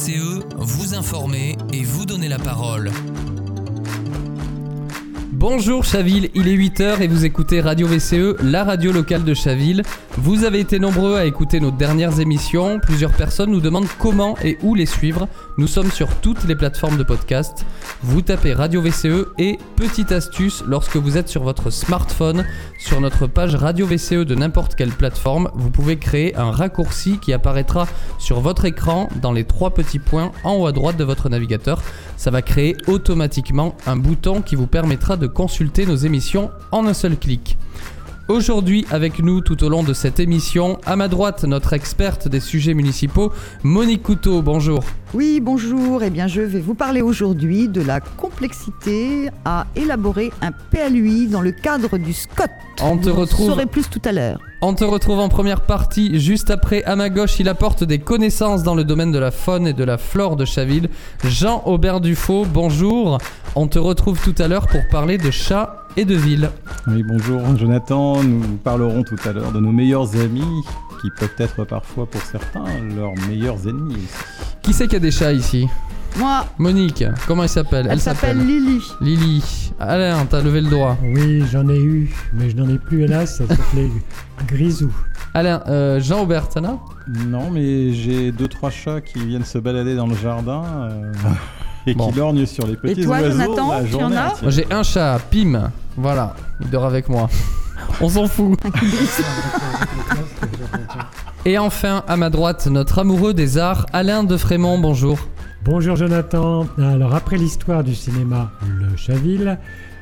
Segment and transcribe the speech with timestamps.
[0.00, 2.90] VCE, vous informer et vous donner la parole.
[5.30, 9.82] Bonjour Chaville, il est 8h et vous écoutez Radio VCE, la radio locale de Chaville.
[10.16, 14.56] Vous avez été nombreux à écouter nos dernières émissions, plusieurs personnes nous demandent comment et
[14.62, 15.28] où les suivre.
[15.58, 17.66] Nous sommes sur toutes les plateformes de podcast.
[18.02, 22.46] Vous tapez Radio VCE et petite astuce, lorsque vous êtes sur votre smartphone,
[22.80, 27.32] sur notre page Radio VCE de n'importe quelle plateforme, vous pouvez créer un raccourci qui
[27.34, 27.86] apparaîtra
[28.18, 31.82] sur votre écran dans les trois petits points en haut à droite de votre navigateur.
[32.16, 36.94] Ça va créer automatiquement un bouton qui vous permettra de consulter nos émissions en un
[36.94, 37.58] seul clic.
[38.30, 42.38] Aujourd'hui avec nous tout au long de cette émission, à ma droite notre experte des
[42.38, 43.32] sujets municipaux,
[43.64, 44.84] Monique Couteau, bonjour.
[45.14, 46.04] Oui, bonjour.
[46.04, 51.40] Eh bien, je vais vous parler aujourd'hui de la complexité à élaborer un PLUI dans
[51.40, 52.44] le cadre du SCOT.
[52.82, 54.38] On te vous retrouve- saurez plus tout à l'heure.
[54.62, 58.62] On te retrouve en première partie, juste après à ma gauche, il apporte des connaissances
[58.62, 60.88] dans le domaine de la faune et de la flore de Chaville.
[61.24, 63.18] Jean Aubert Dufaux, bonjour.
[63.56, 66.50] On te retrouve tout à l'heure pour parler de chats et de villes.
[66.86, 68.22] Oui, bonjour Jonathan.
[68.22, 70.62] Nous parlerons tout à l'heure de nos meilleurs amis,
[71.00, 74.06] qui peuvent être parfois pour certains leurs meilleurs ennemis.
[74.62, 75.66] Qui c'est qui a des chats ici
[76.18, 77.86] Moi, Monique, comment elle s'appelle?
[77.90, 78.80] Elle, s'appelle Lily.
[79.00, 79.72] Lily.
[79.78, 80.96] Alain, t'as levé le doigt.
[81.02, 83.90] Oui, j'en ai eu, mais je n'en ai plus hélas, ça s'appelait
[84.46, 84.92] Grisou.
[85.32, 86.78] Alain, euh, Jean Aubert, t'en as?
[87.26, 91.12] Non, mais j'ai deux trois chats qui viennent se balader dans le jardin euh,
[91.86, 92.10] et Bon.
[92.10, 95.70] qui lorgnent sur les petits toi, oiseaux Jonathan, tu en as j'ai un chat, Pim.
[95.96, 97.28] Voilà, il dort avec moi.
[98.00, 98.58] On s'en fout.
[101.46, 105.18] Et enfin, à ma droite, notre amoureux des arts, Alain de Frémont, bonjour.
[105.64, 106.66] Bonjour Jonathan.
[106.78, 109.58] Alors après l'histoire du cinéma Le Chaville,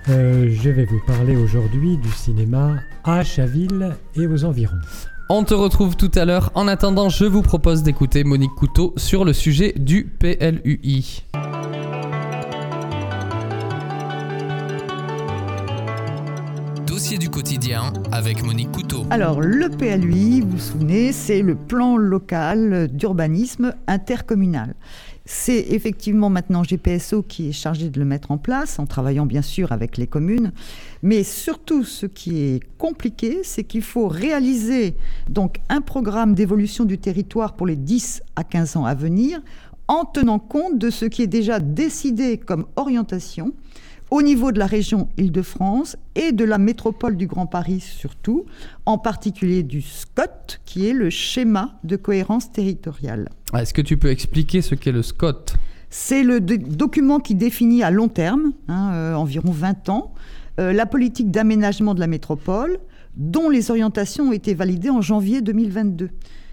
[0.09, 4.79] euh, je vais vous parler aujourd'hui du cinéma à Chaville et aux environs.
[5.31, 6.51] On te retrouve tout à l'heure.
[6.55, 11.25] En attendant, je vous propose d'écouter Monique Couteau sur le sujet du PLUI.
[18.11, 19.07] Avec Monique Couteau.
[19.11, 24.75] Alors, le PLUI, vous vous souvenez, c'est le plan local d'urbanisme intercommunal.
[25.25, 29.43] C'est effectivement maintenant GPSO qui est chargé de le mettre en place, en travaillant bien
[29.43, 30.51] sûr avec les communes.
[31.05, 34.97] Mais surtout, ce qui est compliqué, c'est qu'il faut réaliser
[35.29, 39.39] donc un programme d'évolution du territoire pour les 10 à 15 ans à venir,
[39.87, 43.53] en tenant compte de ce qui est déjà décidé comme orientation
[44.11, 48.47] au niveau de la région Île-de-France et de la métropole du Grand Paris surtout,
[48.87, 53.29] en particulier du SCOT, qui est le schéma de cohérence territoriale.
[53.53, 55.53] Ah, Est-ce que tu peux expliquer ce qu'est le SCOT
[55.91, 60.13] C'est le do- document qui définit à long terme, hein, euh, environ 20 ans,
[60.59, 62.79] euh, la politique d'aménagement de la métropole,
[63.17, 66.11] dont les orientations ont été validées en janvier 2022.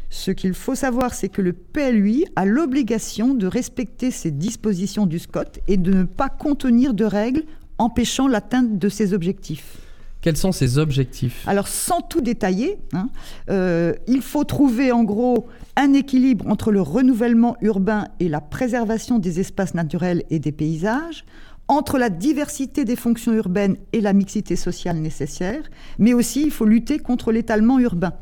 [0.09, 5.19] Ce qu'il faut savoir, c'est que le PLUI a l'obligation de respecter ces dispositions du
[5.19, 7.43] SCOT et de ne pas contenir de règles
[7.77, 9.77] empêchant l'atteinte de ses objectifs.
[10.21, 11.47] Quels sont ses objectifs?
[11.47, 13.09] Alors, sans tout détailler, hein,
[13.51, 15.45] euh, il faut trouver en gros
[15.75, 21.25] un équilibre entre le renouvellement urbain et la préservation des espaces naturels et des paysages,
[21.67, 25.61] entre la diversité des fonctions urbaines et la mixité sociale nécessaire,
[25.99, 28.13] mais aussi il faut lutter contre l'étalement urbain.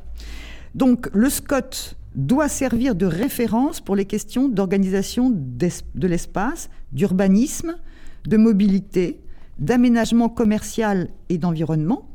[0.75, 7.75] Donc, le SCOT doit servir de référence pour les questions d'organisation de l'espace, d'urbanisme,
[8.25, 9.19] de mobilité,
[9.59, 12.09] d'aménagement commercial et d'environnement.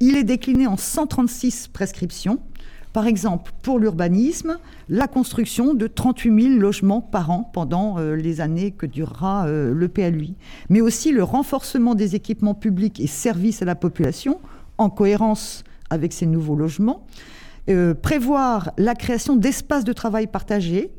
[0.00, 2.40] Il est décliné en 136 prescriptions.
[2.92, 8.40] Par exemple, pour l'urbanisme, la construction de 38 000 logements par an pendant euh, les
[8.40, 10.34] années que durera euh, le PLUI,
[10.70, 14.40] mais aussi le renforcement des équipements publics et services à la population
[14.78, 17.06] en cohérence avec ces nouveaux logements,
[17.68, 20.90] Euh, prévoir la création d'espaces de travail partagés,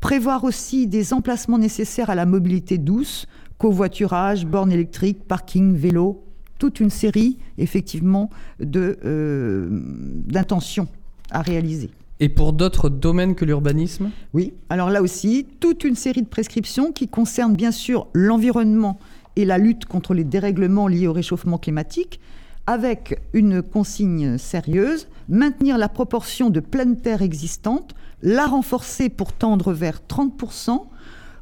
[0.00, 3.26] prévoir aussi des emplacements nécessaires à la mobilité douce,
[3.58, 6.22] covoiturage, bornes électriques, parking, vélo,
[6.58, 10.88] toute une série effectivement euh, d'intentions
[11.30, 11.90] à réaliser.
[12.20, 14.10] Et pour d'autres domaines que l'urbanisme?
[14.34, 18.98] Oui, alors là aussi, toute une série de prescriptions qui concernent bien sûr l'environnement
[19.36, 22.20] et la lutte contre les dérèglements liés au réchauffement climatique,
[22.66, 29.72] avec une consigne sérieuse, maintenir la proportion de pleine terre existante, la renforcer pour tendre
[29.72, 30.80] vers 30%,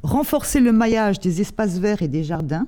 [0.03, 2.67] renforcer le maillage des espaces verts et des jardins,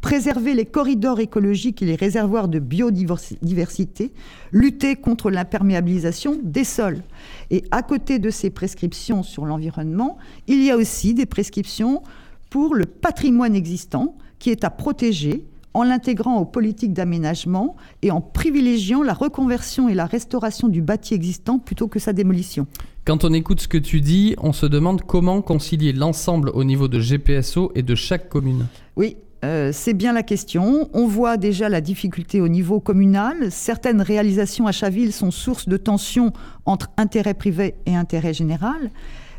[0.00, 4.12] préserver les corridors écologiques et les réservoirs de biodiversité,
[4.50, 7.02] lutter contre l'imperméabilisation des sols.
[7.50, 12.02] Et à côté de ces prescriptions sur l'environnement, il y a aussi des prescriptions
[12.48, 15.44] pour le patrimoine existant qui est à protéger
[15.74, 21.14] en l'intégrant aux politiques d'aménagement et en privilégiant la reconversion et la restauration du bâti
[21.14, 22.66] existant plutôt que sa démolition.
[23.04, 26.88] Quand on écoute ce que tu dis, on se demande comment concilier l'ensemble au niveau
[26.88, 28.66] de GPSO et de chaque commune.
[28.96, 30.90] Oui, euh, c'est bien la question.
[30.92, 33.50] On voit déjà la difficulté au niveau communal.
[33.50, 36.32] Certaines réalisations à Chaville sont source de tensions
[36.66, 38.90] entre intérêt privé et intérêt général.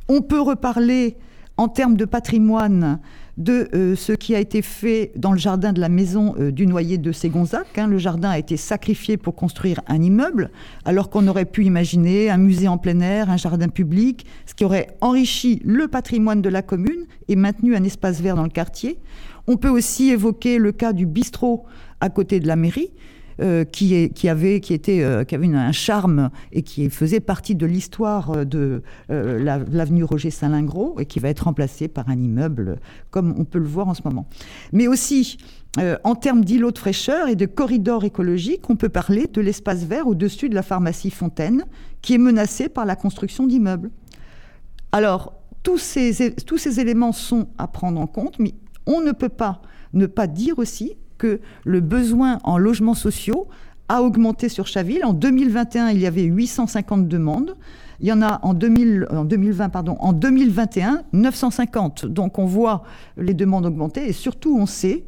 [0.07, 1.17] On peut reparler
[1.57, 2.99] en termes de patrimoine
[3.41, 6.67] de euh, ce qui a été fait dans le jardin de la maison euh, du
[6.67, 7.77] noyer de Ségonzac.
[7.77, 7.87] Hein.
[7.87, 10.51] Le jardin a été sacrifié pour construire un immeuble,
[10.85, 14.63] alors qu'on aurait pu imaginer un musée en plein air, un jardin public, ce qui
[14.63, 18.99] aurait enrichi le patrimoine de la commune et maintenu un espace vert dans le quartier.
[19.47, 21.65] On peut aussi évoquer le cas du bistrot
[21.99, 22.91] à côté de la mairie,
[23.41, 27.65] euh, qui, avait, qui, était, euh, qui avait un charme et qui faisait partie de
[27.65, 32.79] l'histoire de euh, l'avenue Roger Saint-Lingros et qui va être remplacé par un immeuble
[33.09, 34.27] comme on peut le voir en ce moment.
[34.73, 35.37] Mais aussi,
[36.03, 40.07] en termes d'îlots de fraîcheur et de corridors écologiques, on peut parler de l'espace vert
[40.07, 41.65] au-dessus de la pharmacie Fontaine
[42.01, 43.89] qui est menacé par la construction d'immeubles.
[44.91, 45.33] Alors,
[45.63, 48.53] tous ces éléments sont à prendre en compte, mais
[48.85, 49.61] on ne peut pas
[49.93, 53.47] ne pas dire aussi que le besoin en logements sociaux
[53.89, 55.05] a augmenté sur Chaville.
[55.05, 57.55] En 2021, il y avait 850 demandes.
[57.99, 62.07] Il y en a en, 2020, pardon, en 2021, 950.
[62.07, 62.81] Donc on voit
[63.17, 65.03] les demandes augmenter et surtout on sait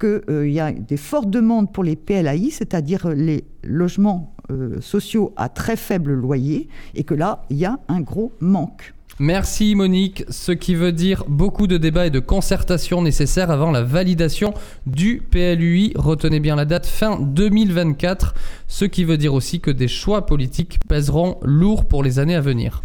[0.00, 5.32] qu'il euh, y a des fortes demandes pour les PLAI, c'est-à-dire les logements euh, sociaux
[5.36, 8.94] à très faible loyer, et que là, il y a un gros manque.
[9.18, 13.82] Merci Monique, ce qui veut dire beaucoup de débats et de concertations nécessaires avant la
[13.82, 14.54] validation
[14.86, 15.92] du PLUI.
[15.96, 18.34] Retenez bien la date fin 2024,
[18.68, 22.40] ce qui veut dire aussi que des choix politiques pèseront lourd pour les années à
[22.40, 22.82] venir.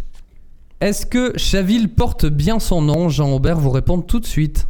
[0.80, 3.08] Est-ce que Chaville porte bien son nom?
[3.08, 4.68] Jean Aubert vous répond tout de suite.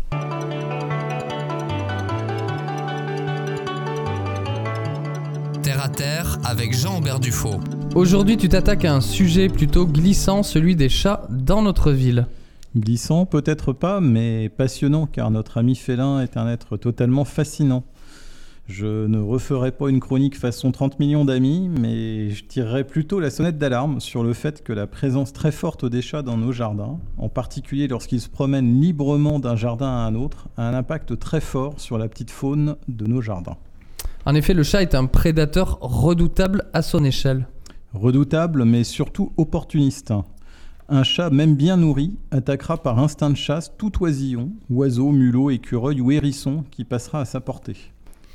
[5.62, 7.61] Terre à terre avec Jean Aubert Dufaux.
[7.94, 12.26] Aujourd'hui, tu t'attaques à un sujet plutôt glissant, celui des chats dans notre ville.
[12.76, 17.85] Glissant, peut-être pas, mais passionnant, car notre ami félin est un être totalement fascinant.
[18.69, 23.31] Je ne referai pas une chronique façon 30 millions d'amis, mais je tirerai plutôt la
[23.31, 26.99] sonnette d'alarme sur le fait que la présence très forte des chats dans nos jardins,
[27.17, 31.40] en particulier lorsqu'ils se promènent librement d'un jardin à un autre, a un impact très
[31.40, 33.56] fort sur la petite faune de nos jardins.
[34.26, 37.49] En effet, le chat est un prédateur redoutable à son échelle.
[37.94, 40.12] Redoutable, mais surtout opportuniste.
[40.90, 46.00] Un chat, même bien nourri, attaquera par instinct de chasse tout oisillon, oiseau, mulot, écureuil
[46.02, 47.76] ou hérisson qui passera à sa portée.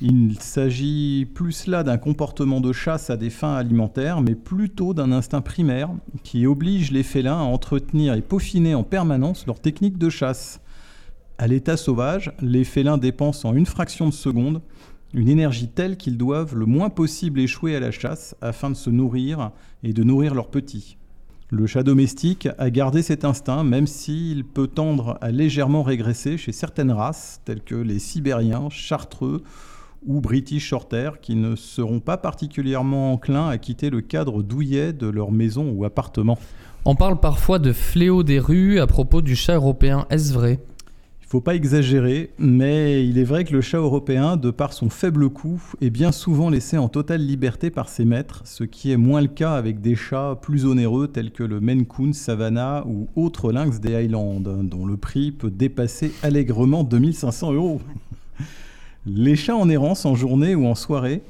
[0.01, 5.11] Il s'agit plus là d'un comportement de chasse à des fins alimentaires, mais plutôt d'un
[5.11, 5.89] instinct primaire
[6.23, 10.61] qui oblige les félins à entretenir et peaufiner en permanence leur technique de chasse.
[11.37, 14.61] À l'état sauvage, les félins dépensent en une fraction de seconde
[15.13, 18.89] une énergie telle qu'ils doivent le moins possible échouer à la chasse afin de se
[18.89, 19.51] nourrir
[19.83, 20.97] et de nourrir leurs petits.
[21.49, 26.51] Le chat domestique a gardé cet instinct même s'il peut tendre à légèrement régresser chez
[26.51, 29.43] certaines races telles que les sibériens, chartreux
[30.05, 35.07] ou british shorthair qui ne seront pas particulièrement enclins à quitter le cadre douillet de
[35.07, 36.39] leur maison ou appartement.
[36.85, 40.59] On parle parfois de fléau des rues à propos du chat européen, est-ce vrai
[41.33, 45.31] faut pas exagérer, mais il est vrai que le chat européen, de par son faible
[45.31, 49.19] coût, est bien souvent laissé en totale liberté par ses maîtres, ce qui est moins
[49.19, 53.79] le cas avec des chats plus onéreux tels que le Maine Savannah ou autres lynx
[53.79, 57.81] des Highlands, dont le prix peut dépasser allègrement 2500 euros.
[59.07, 61.23] Les chats en errance en journée ou en soirée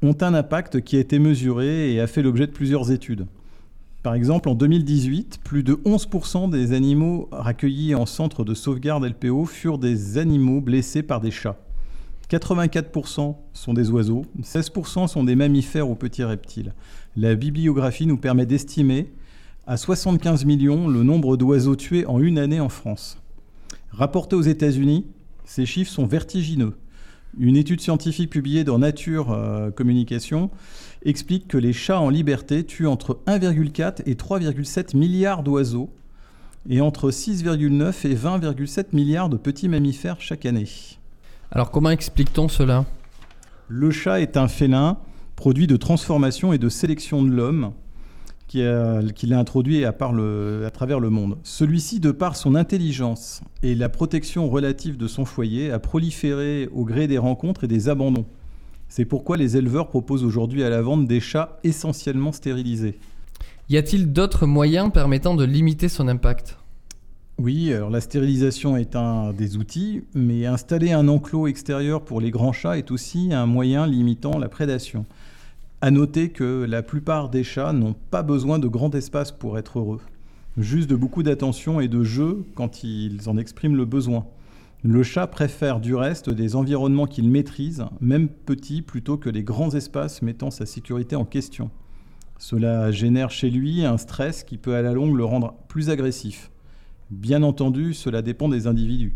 [0.00, 3.26] ont un impact qui a été mesuré et a fait l'objet de plusieurs études.
[4.02, 9.44] Par exemple, en 2018, plus de 11% des animaux accueillis en centre de sauvegarde LPO
[9.44, 11.58] furent des animaux blessés par des chats.
[12.30, 16.74] 84% sont des oiseaux, 16% sont des mammifères ou petits reptiles.
[17.16, 19.10] La bibliographie nous permet d'estimer
[19.66, 23.18] à 75 millions le nombre d'oiseaux tués en une année en France.
[23.90, 25.06] Rapporté aux États-Unis,
[25.44, 26.74] ces chiffres sont vertigineux.
[27.36, 30.50] Une étude scientifique publiée dans Nature euh, Communication
[31.04, 35.90] explique que les chats en liberté tuent entre 1,4 et 3,7 milliards d'oiseaux
[36.68, 40.68] et entre 6,9 et 20,7 milliards de petits mammifères chaque année.
[41.50, 42.84] Alors comment explique-t-on cela?
[43.68, 44.98] Le chat est un félin,
[45.36, 47.72] produit de transformation et de sélection de l'homme,
[48.48, 48.62] qui
[49.26, 51.36] l'a introduit à, à, travers le monde.
[51.42, 56.84] Celui-ci, de par son intelligence et la protection relative de son foyer, a proliféré au
[56.84, 58.26] gré des rencontres et des abandons.
[58.88, 62.98] C'est pourquoi les éleveurs proposent aujourd'hui à la vente des chats essentiellement stérilisés.
[63.68, 66.56] Y a-t-il d'autres moyens permettant de limiter son impact?
[67.38, 72.30] Oui, alors la stérilisation est un des outils, mais installer un enclos extérieur pour les
[72.30, 75.04] grands chats est aussi un moyen limitant la prédation.
[75.80, 79.78] À noter que la plupart des chats n'ont pas besoin de grand espace pour être
[79.78, 80.00] heureux,
[80.56, 84.26] juste de beaucoup d'attention et de jeu quand ils en expriment le besoin.
[84.82, 89.70] Le chat préfère du reste des environnements qu'il maîtrise, même petits, plutôt que les grands
[89.70, 91.70] espaces mettant sa sécurité en question.
[92.40, 96.50] Cela génère chez lui un stress qui peut à la longue le rendre plus agressif.
[97.12, 99.14] Bien entendu, cela dépend des individus.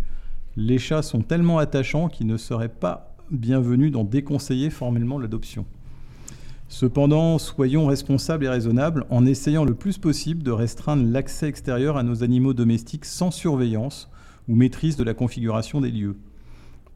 [0.56, 5.66] Les chats sont tellement attachants qu'il ne serait pas bienvenu d'en déconseiller formellement l'adoption.
[6.82, 12.02] Cependant, soyons responsables et raisonnables en essayant le plus possible de restreindre l'accès extérieur à
[12.02, 14.10] nos animaux domestiques sans surveillance
[14.48, 16.16] ou maîtrise de la configuration des lieux.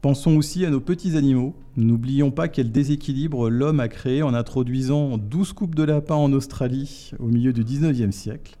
[0.01, 1.55] Pensons aussi à nos petits animaux.
[1.77, 7.11] N'oublions pas quel déséquilibre l'homme a créé en introduisant 12 coupes de lapins en Australie
[7.19, 8.57] au milieu du 19e siècle.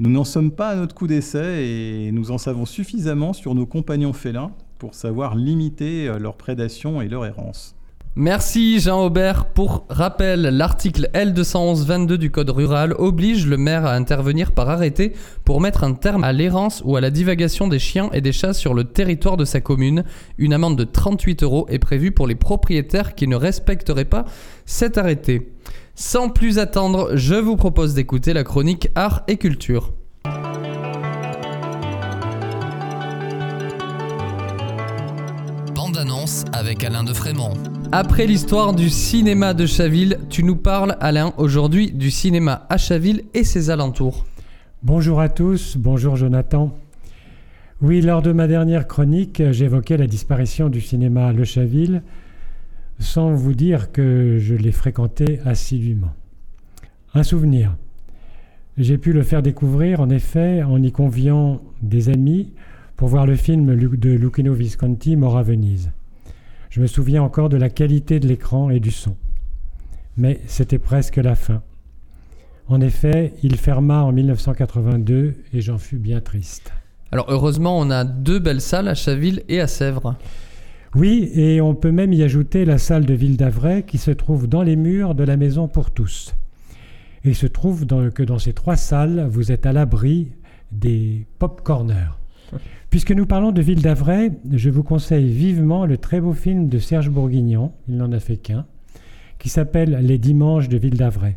[0.00, 3.66] Nous n'en sommes pas à notre coup d'essai et nous en savons suffisamment sur nos
[3.66, 7.76] compagnons félins pour savoir limiter leur prédation et leur errance.
[8.16, 9.46] Merci Jean-Aubert.
[9.46, 15.12] Pour rappel, l'article L211-22 du Code rural oblige le maire à intervenir par arrêté
[15.44, 18.52] pour mettre un terme à l'errance ou à la divagation des chiens et des chats
[18.52, 20.02] sur le territoire de sa commune.
[20.38, 24.24] Une amende de 38 euros est prévue pour les propriétaires qui ne respecteraient pas
[24.66, 25.52] cet arrêté.
[25.94, 29.92] Sans plus attendre, je vous propose d'écouter la chronique Art et Culture.
[35.74, 37.54] Bande annonce avec Alain de Frémont.
[37.92, 43.24] Après l'histoire du cinéma de Chaville, tu nous parles, Alain, aujourd'hui du cinéma à Chaville
[43.34, 44.26] et ses alentours.
[44.84, 46.72] Bonjour à tous, bonjour Jonathan.
[47.82, 52.02] Oui, lors de ma dernière chronique, j'évoquais la disparition du cinéma Le Chaville,
[53.00, 56.14] sans vous dire que je l'ai fréquenté assidûment.
[57.12, 57.76] Un souvenir.
[58.78, 62.52] J'ai pu le faire découvrir, en effet, en y conviant des amis
[62.96, 65.90] pour voir le film de Lucchino Visconti, Mort à Venise.
[66.70, 69.16] Je me souviens encore de la qualité de l'écran et du son.
[70.16, 71.62] Mais c'était presque la fin.
[72.68, 76.72] En effet, il ferma en 1982 et j'en fus bien triste.
[77.10, 80.14] Alors heureusement, on a deux belles salles à Chaville et à Sèvres.
[80.94, 84.46] Oui, et on peut même y ajouter la salle de Ville d'Avray qui se trouve
[84.46, 86.36] dans les murs de la Maison pour tous.
[87.24, 90.30] Et il se trouve que dans ces trois salles, vous êtes à l'abri
[90.70, 92.19] des pop corners.
[92.90, 96.78] Puisque nous parlons de Ville d'Avray, je vous conseille vivement le très beau film de
[96.78, 98.66] Serge Bourguignon, il n'en a fait qu'un,
[99.38, 101.36] qui s'appelle Les Dimanches de Ville d'Avray.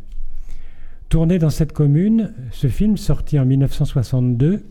[1.08, 4.64] Tourné dans cette commune, ce film, sorti en 1962,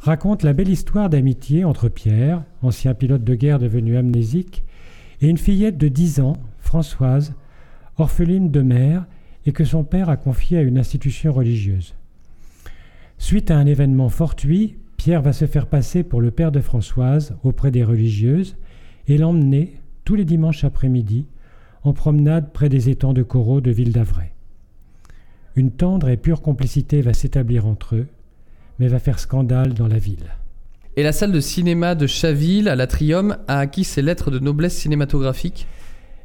[0.00, 4.64] raconte la belle histoire d'amitié entre Pierre, ancien pilote de guerre devenu amnésique,
[5.20, 7.34] et une fillette de 10 ans, Françoise,
[7.96, 9.06] orpheline de mère
[9.46, 11.94] et que son père a confiée à une institution religieuse.
[13.18, 17.36] Suite à un événement fortuit, Pierre va se faire passer pour le père de Françoise
[17.44, 18.56] auprès des religieuses
[19.06, 21.24] et l'emmener, tous les dimanches après-midi,
[21.84, 24.32] en promenade près des étangs de coraux de Ville d'Avray.
[25.54, 28.06] Une tendre et pure complicité va s'établir entre eux,
[28.78, 30.34] mais va faire scandale dans la ville.
[30.96, 34.76] Et la salle de cinéma de Chaville, à l'Atrium, a acquis ses lettres de noblesse
[34.76, 35.68] cinématographique?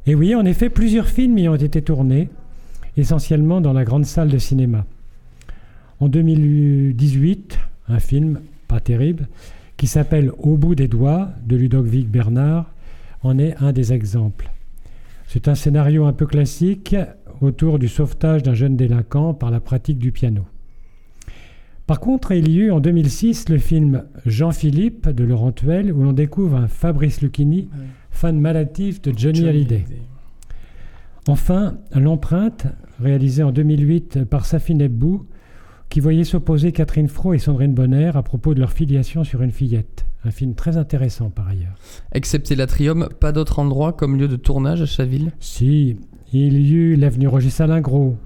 [0.06, 2.28] Et oui, en effet, plusieurs films y ont été tournés,
[2.96, 4.84] essentiellement dans la grande salle de cinéma.
[6.00, 9.28] En 2018, un film, pas terrible,
[9.76, 12.72] qui s'appelle Au bout des doigts de Ludovic Bernard,
[13.22, 14.50] en est un des exemples.
[15.26, 16.94] C'est un scénario un peu classique
[17.40, 20.44] autour du sauvetage d'un jeune délinquant par la pratique du piano.
[21.86, 26.14] Par contre, il y eut en 2006 le film Jean-Philippe de Laurent Tuel où l'on
[26.14, 27.68] découvre un Fabrice Lucchini,
[28.10, 29.84] fan malatif de Johnny, Hallyday.
[31.28, 32.66] Enfin, L'empreinte,
[33.00, 35.26] réalisé en 2008 par Safine Ebbou,
[35.88, 39.50] qui voyait s'opposer Catherine Fro et Sandrine Bonner à propos de leur filiation sur une
[39.50, 40.06] fillette.
[40.24, 41.74] Un film très intéressant par ailleurs.
[42.12, 45.96] Excepté l'Atrium, pas d'autre endroit comme lieu de tournage à Chaville Si,
[46.32, 48.16] il y eut l'avenue Roger Salingro,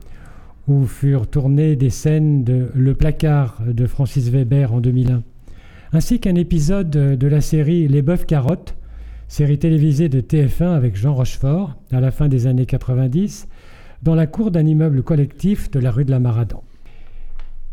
[0.69, 5.23] où furent tournées des scènes de Le placard de Francis Weber en 2001,
[5.93, 8.77] ainsi qu'un épisode de la série Les Bœufs Carottes,
[9.27, 13.49] série télévisée de TF1 avec Jean Rochefort à la fin des années 90,
[14.03, 16.63] dans la cour d'un immeuble collectif de la rue de la Maradan.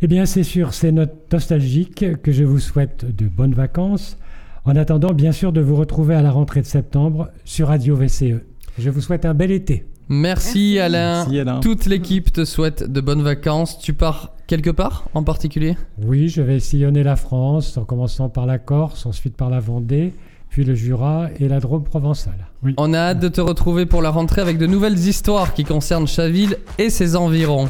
[0.05, 4.19] Eh bien, c'est sur ces notes nostalgiques que je vous souhaite de bonnes vacances,
[4.63, 8.43] en attendant bien sûr de vous retrouver à la rentrée de septembre sur Radio VCE.
[8.77, 9.87] Je vous souhaite un bel été.
[10.07, 11.23] Merci, Alain.
[11.23, 11.59] Merci, Alain.
[11.59, 13.79] Toute l'équipe te souhaite de bonnes vacances.
[13.79, 15.75] Tu pars quelque part en particulier?
[16.03, 20.13] Oui, je vais sillonner la France, en commençant par la Corse, ensuite par la Vendée,
[20.49, 22.45] puis le Jura et la Drôme provençale.
[22.61, 22.75] Oui.
[22.77, 26.07] On a hâte de te retrouver pour la rentrée avec de nouvelles histoires qui concernent
[26.07, 27.69] Chaville et ses environs.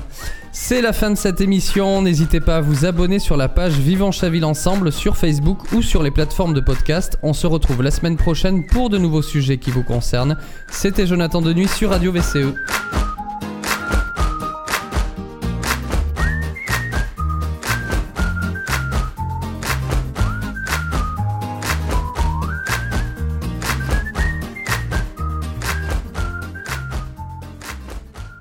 [0.58, 2.02] C'est la fin de cette émission.
[2.02, 6.02] N'hésitez pas à vous abonner sur la page Vivant Chaville Ensemble sur Facebook ou sur
[6.02, 7.20] les plateformes de podcast.
[7.24, 10.38] On se retrouve la semaine prochaine pour de nouveaux sujets qui vous concernent.
[10.72, 12.56] C'était Jonathan Denuy sur Radio VCE.